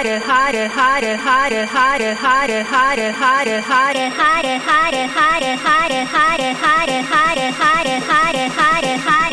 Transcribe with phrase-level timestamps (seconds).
[0.00, 3.46] hide it, hide it, hide it, hide it, hide it, hide it, hide it, hide
[3.46, 8.50] it, hide it, hide it, hide it, hide it, hide it, hide it, hide it,
[8.50, 9.29] hide it, hide it.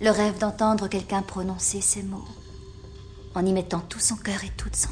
[0.00, 2.24] Le rêve d'entendre quelqu'un prononcer ces mots
[3.34, 4.90] en y mettant tout son cœur et toute son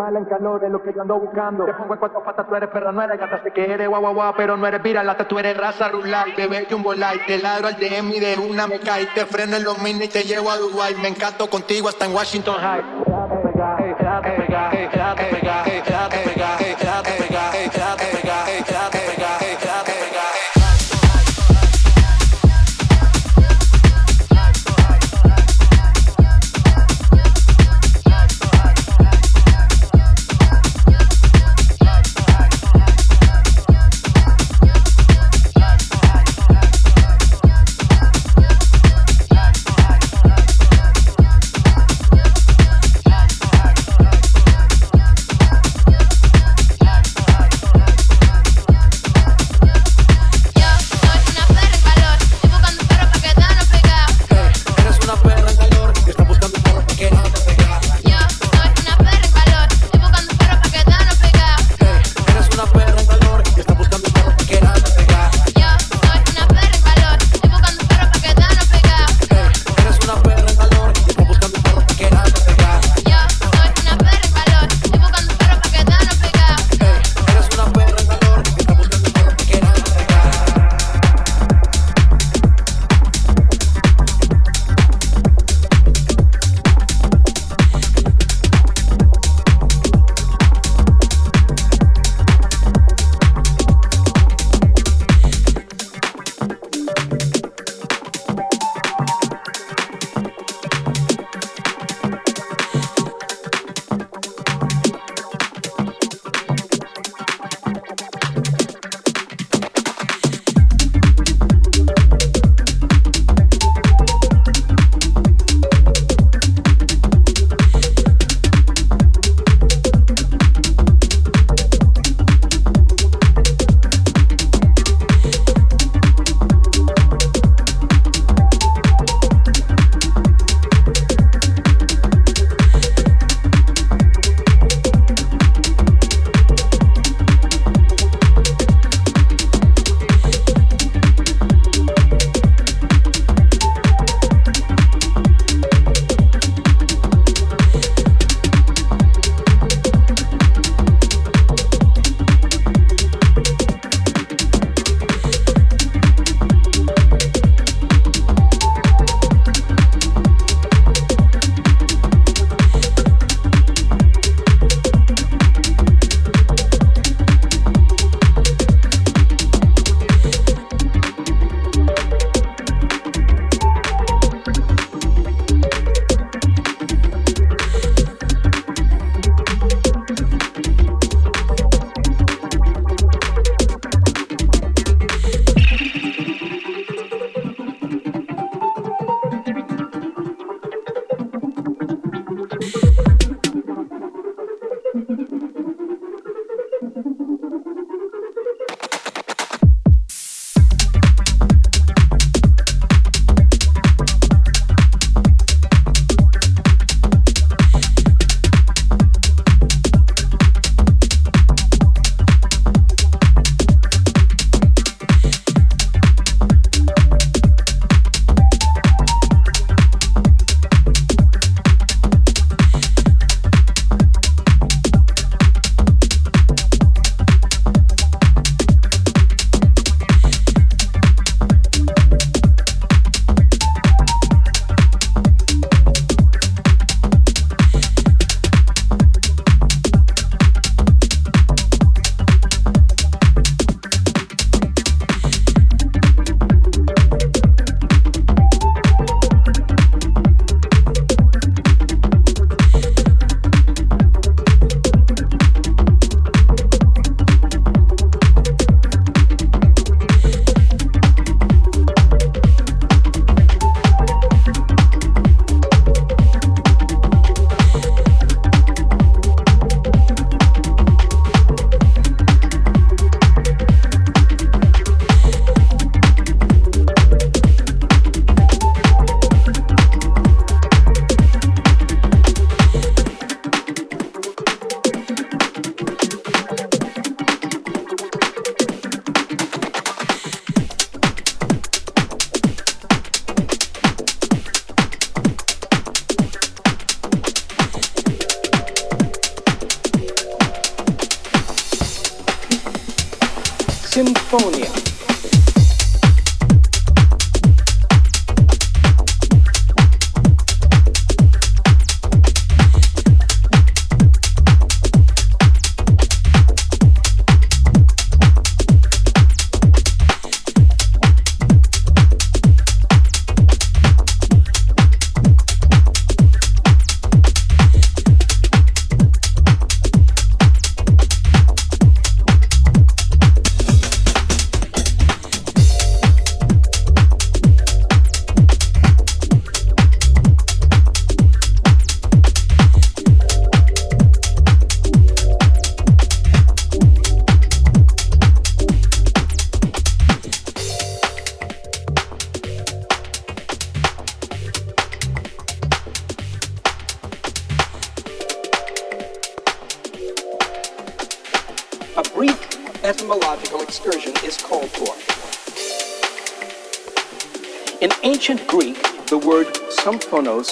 [0.00, 1.64] mala en calor, es lo que yo ando buscando.
[1.64, 4.14] Te pongo en cuatro patas, tú eres perra, no eres gata, sé que eres guau
[4.14, 7.76] guau pero no eres viralata, tú eres raza rural, bebé un light, te ladro al
[7.76, 10.56] DM y de una me cae, te freno en los mini y te llevo a
[10.56, 12.89] Dubai, me encanto contigo hasta en Washington High.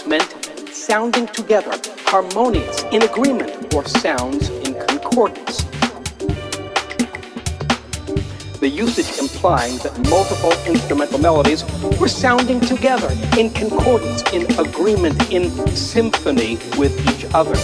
[0.06, 1.70] Meant sounding together,
[2.06, 5.62] harmonious, in agreement, or sounds in concordance.
[8.58, 11.64] The usage implying that multiple instrumental melodies
[12.00, 13.08] were sounding together
[13.38, 15.44] in concordance, in agreement, in
[15.76, 17.54] symphony with each other.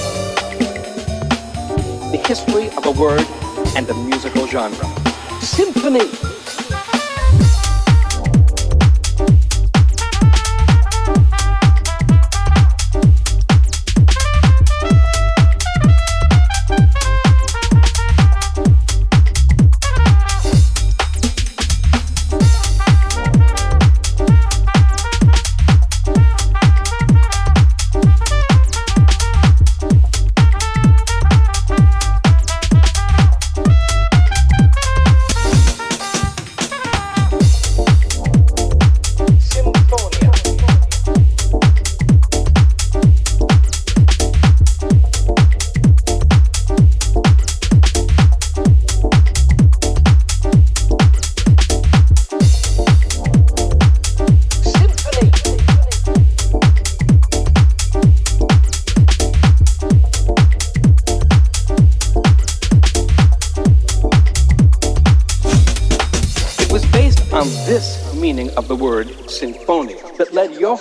[2.12, 3.26] The history of a word
[3.76, 4.86] and a musical genre.
[5.40, 6.06] Symphony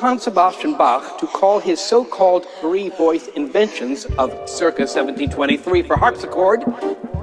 [0.03, 5.95] Johann Sebastian Bach to call his so called three voice inventions of circa 1723 for
[5.95, 6.59] harpsichord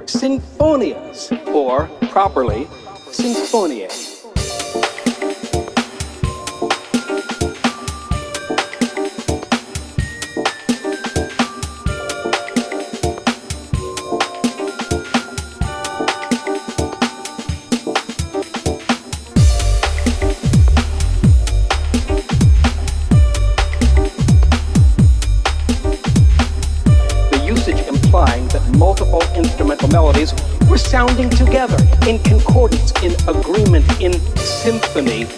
[0.07, 2.64] sinfonias, or properly,
[3.11, 3.89] sinfoniae.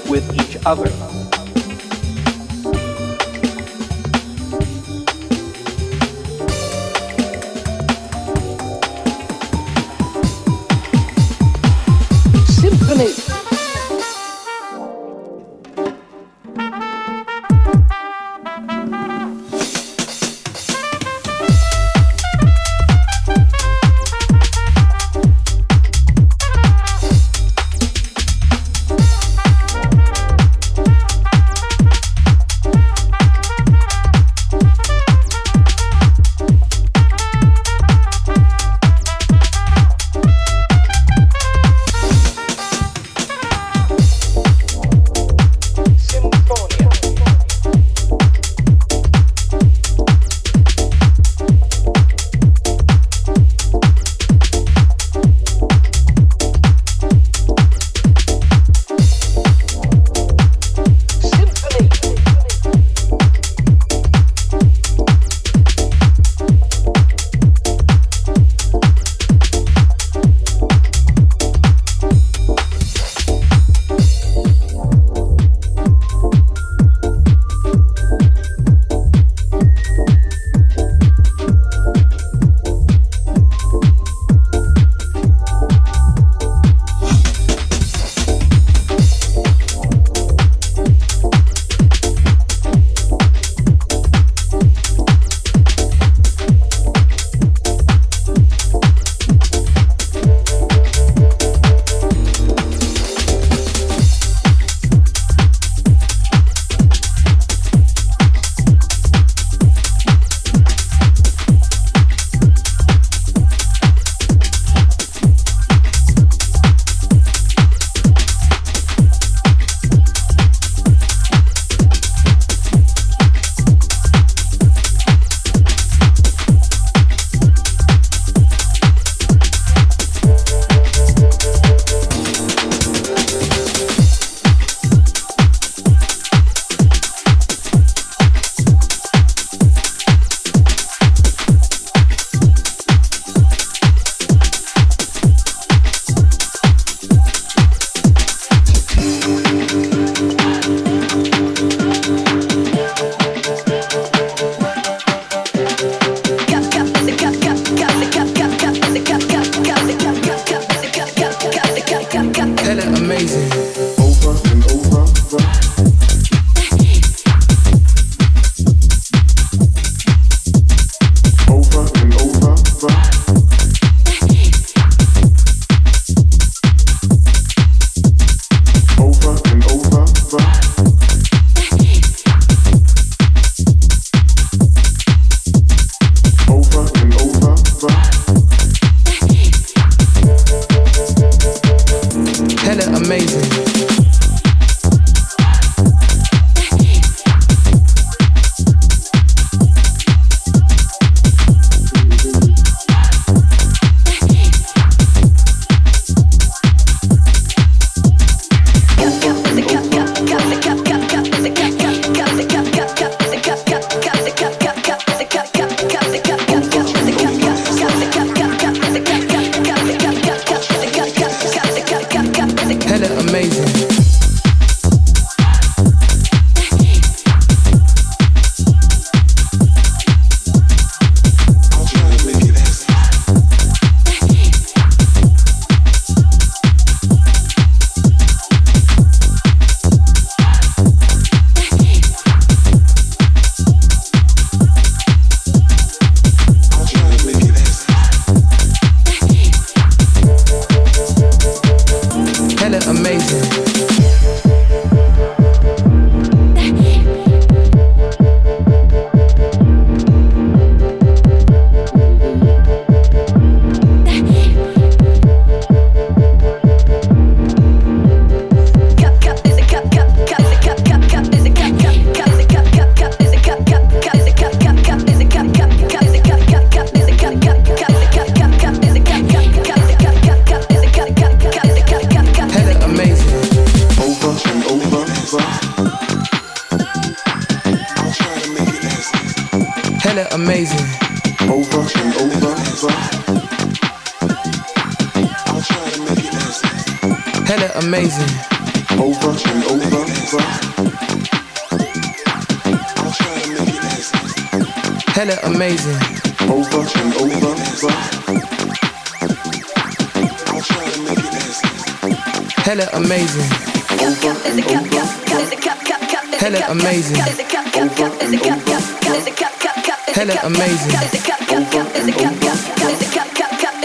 [0.08, 1.31] With each other.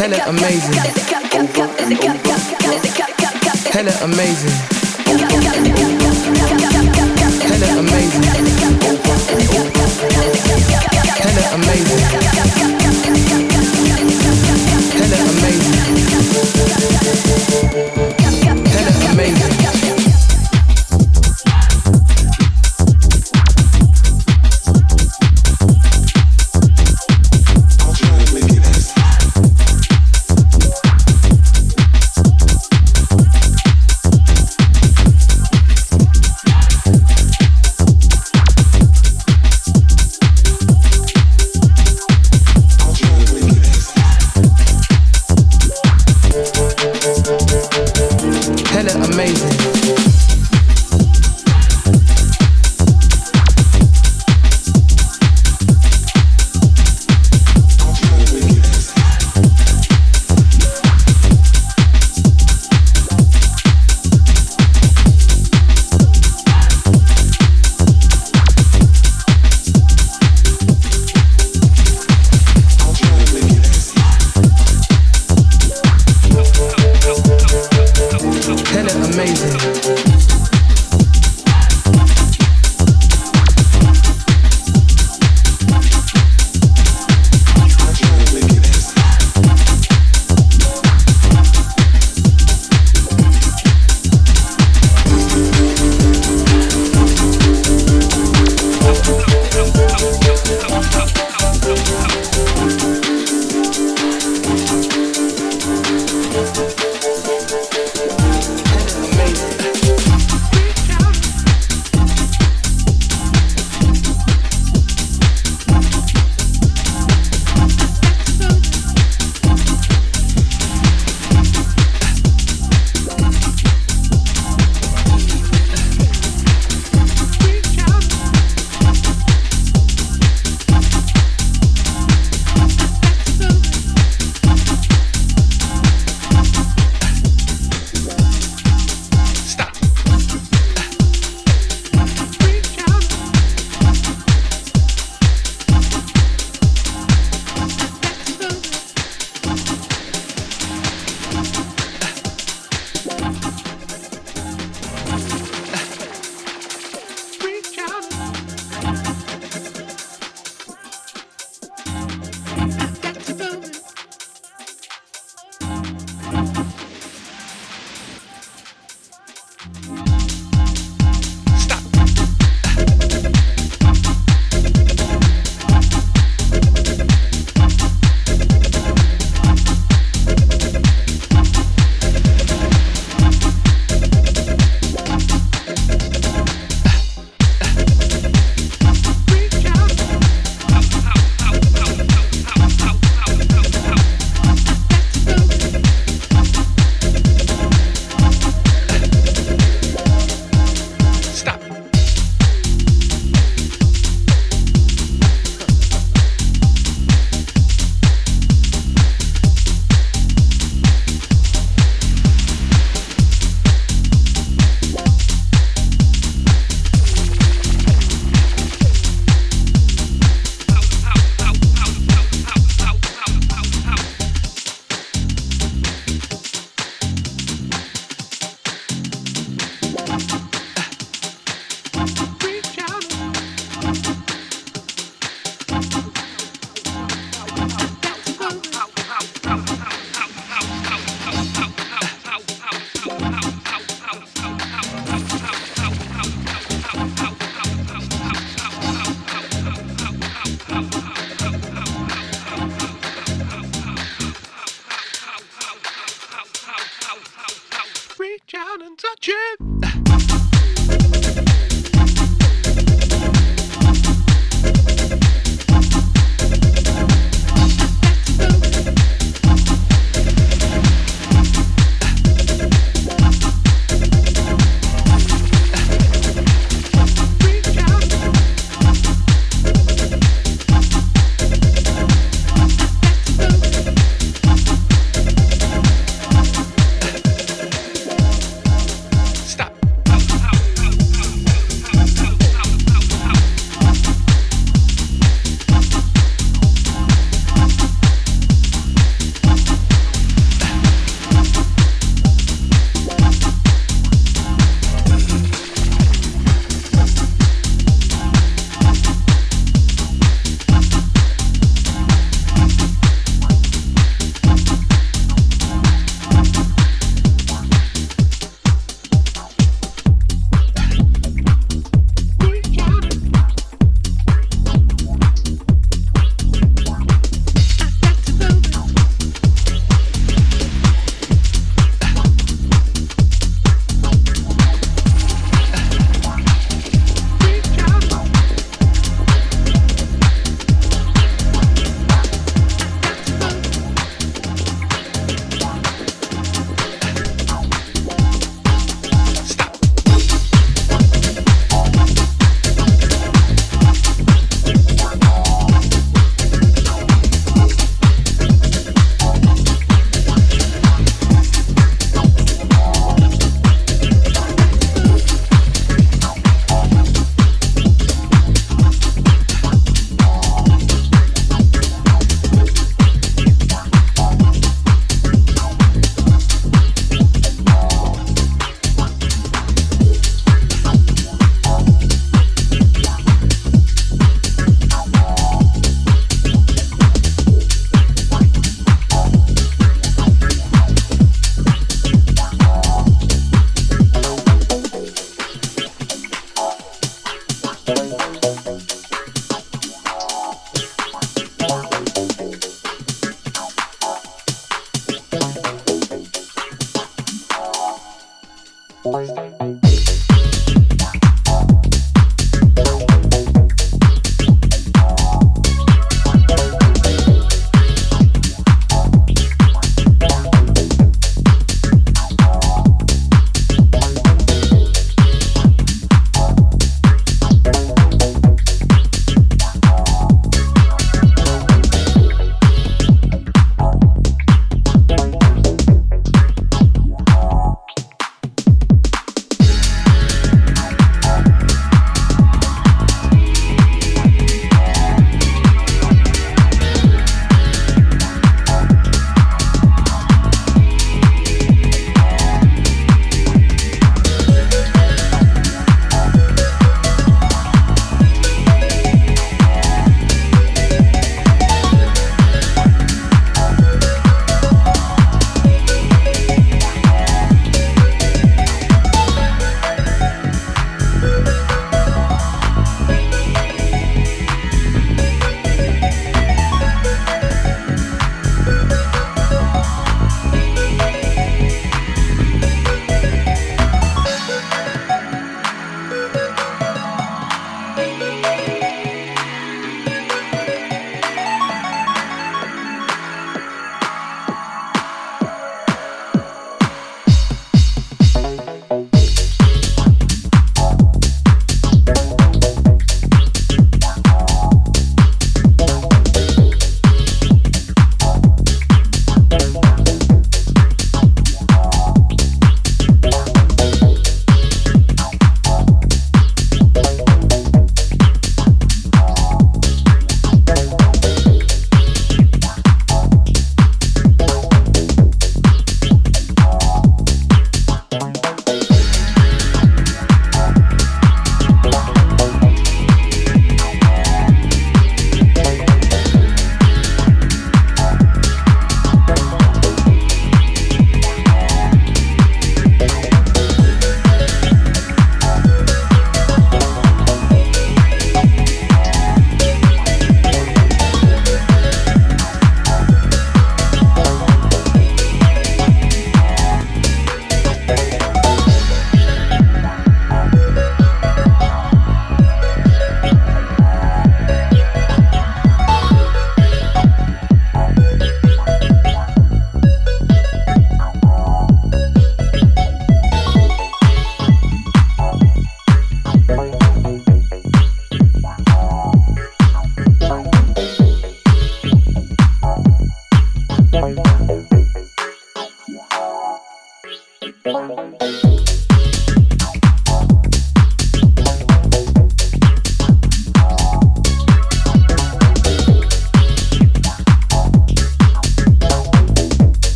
[0.00, 0.72] Hella amazing.
[3.70, 4.56] Hella amazing.
[7.44, 8.22] Hella amazing.
[11.20, 12.00] Hella amazing.
[14.96, 16.09] Hella amazing.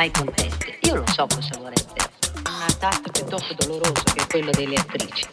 [0.00, 0.78] Mai contente.
[0.80, 2.08] Io lo so cosa vorrebbero.
[2.46, 5.26] Un tasto piuttosto doloroso che quello delle attrici.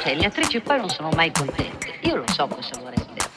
[0.00, 1.98] Cioè, le attrici poi non sono mai contente.
[2.02, 3.28] Io lo so cosa vorrebbero.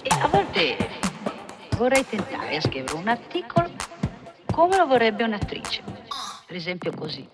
[0.00, 0.76] E a volte
[1.76, 3.70] vorrei tentare a scrivere un articolo
[4.50, 5.82] come lo vorrebbe un'attrice.
[6.46, 7.28] Per esempio così.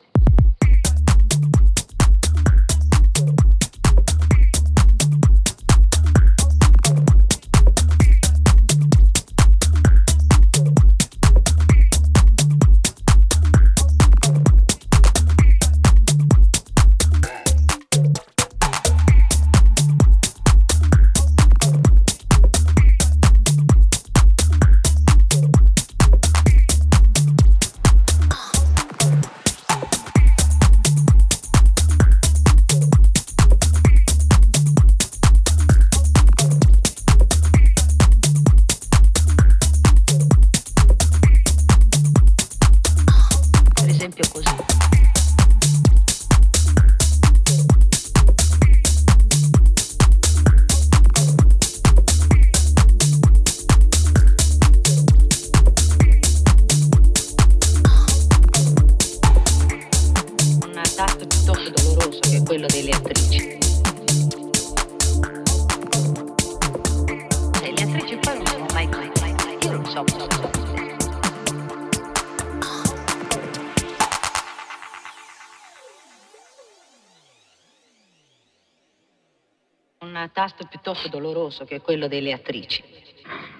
[80.75, 82.83] Piuttosto doloroso che quello delle attrici.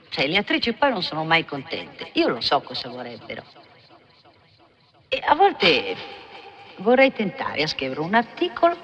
[0.09, 2.11] Cioè, le attrici poi non sono mai contente.
[2.15, 3.45] Io lo so cosa vorrebbero.
[5.07, 5.97] E a volte
[6.79, 8.77] vorrei tentare a scrivere un articolo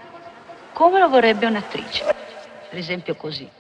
[0.73, 2.05] come lo vorrebbe un'attrice.
[2.69, 3.51] Per esempio così.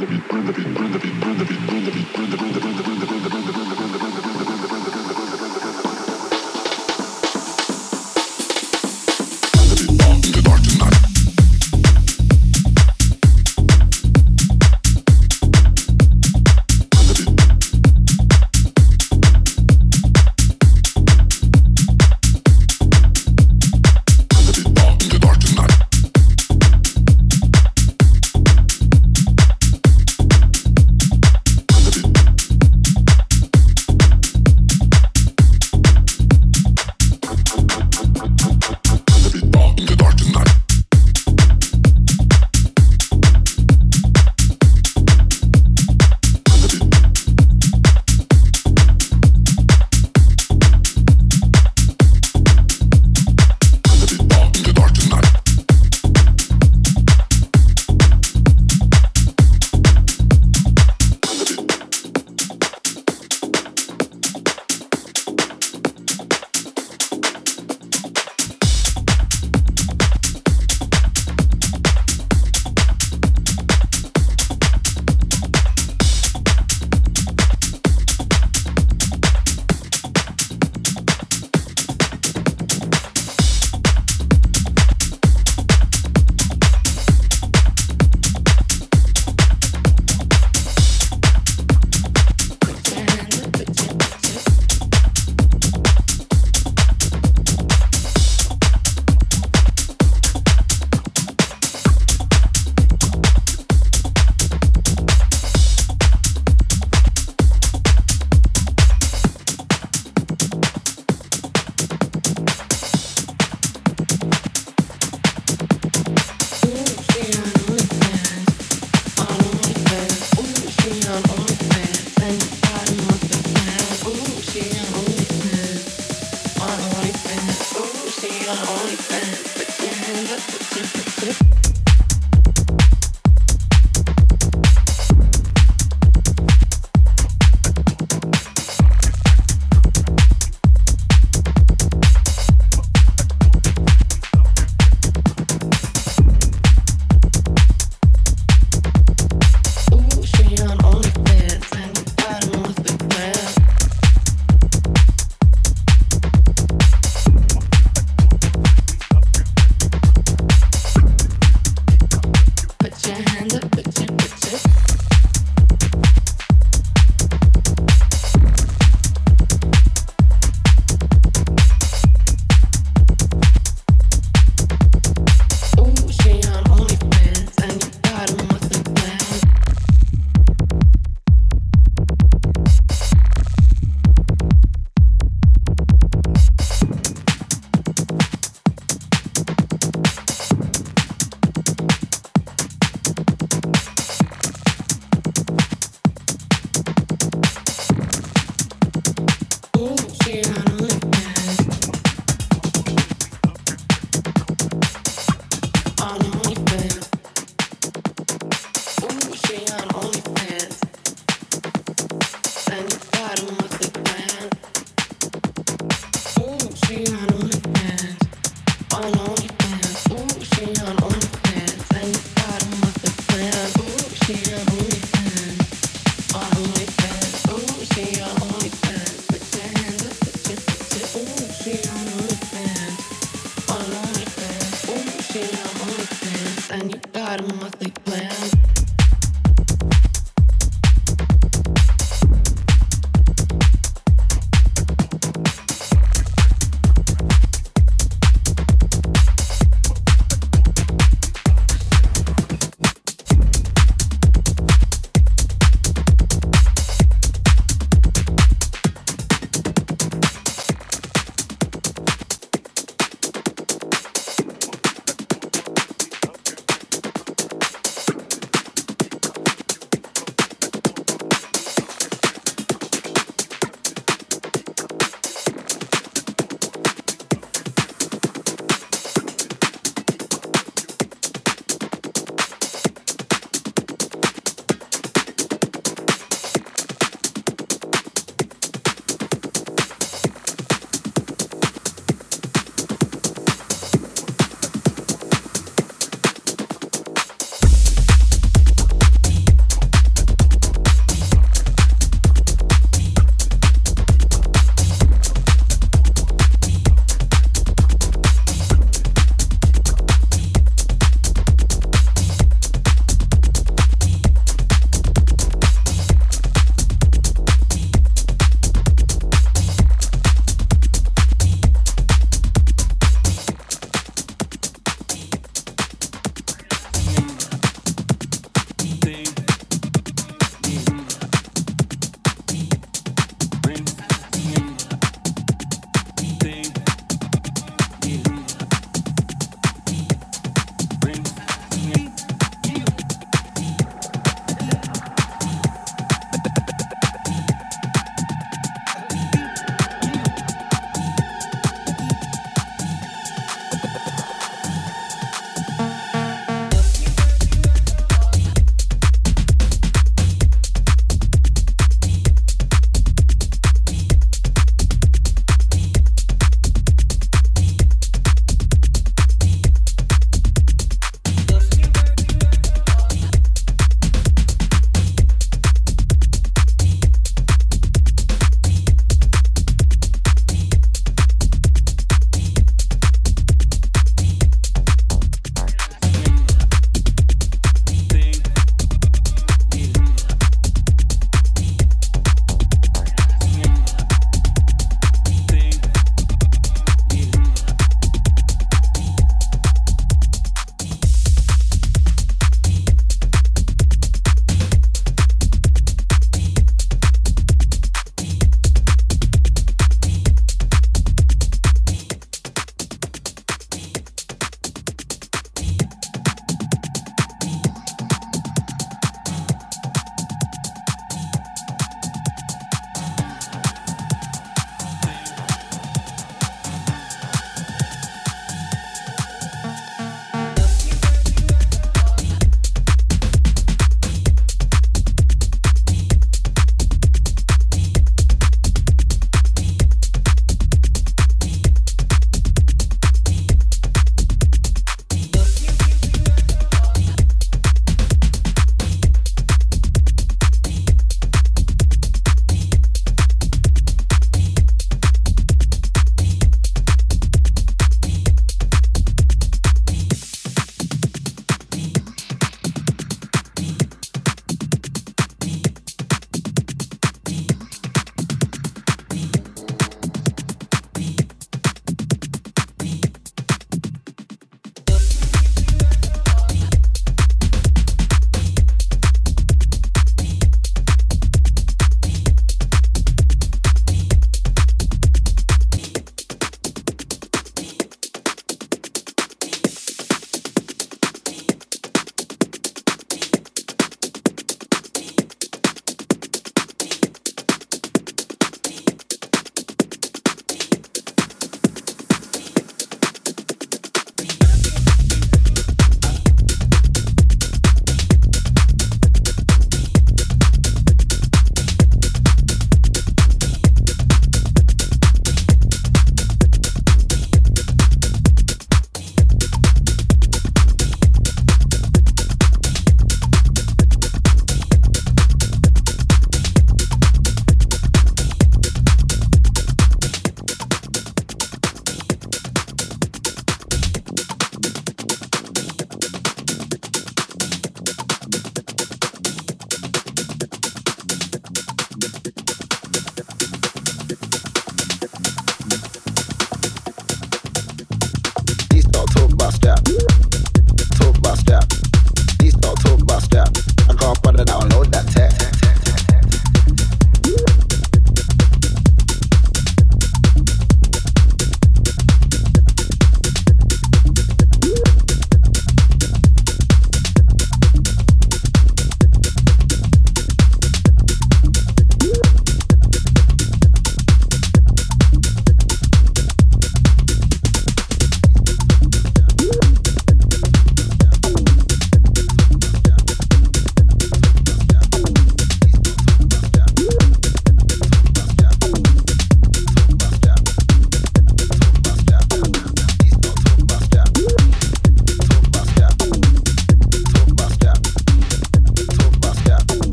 [0.00, 2.30] the beat, burn the beat, burn the beat, burn the beat, burn the beat, burn
[2.30, 2.65] the beat, burn the beat.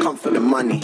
[0.00, 0.80] Come for the money.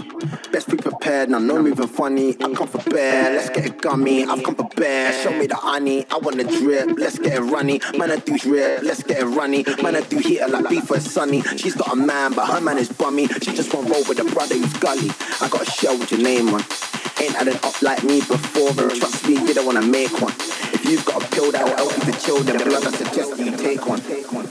[0.52, 2.30] Best be prepared, now no moving funny.
[2.40, 4.24] I come for bear, let's get it gummy.
[4.24, 6.06] I've come for bear, show me the honey.
[6.10, 7.80] I wanna drip, let's get it runny.
[7.96, 9.64] Man, I do drip, let's get it runny.
[9.82, 11.42] Man, I do heater like beef for sunny.
[11.56, 13.26] She's got a man, but her man is bummy.
[13.28, 15.10] She just won't roll with a brother who's gully.
[15.40, 16.62] I got a shell with your name on.
[17.20, 20.34] Ain't had an up like me before, but trust me, you don't wanna make one.
[20.72, 23.38] If you've got a pill that will help you to chill, then blood, I suggest
[23.38, 24.00] you take one.
[24.00, 24.46] Take one,